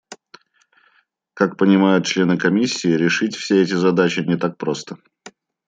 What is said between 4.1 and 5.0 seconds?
не так просто.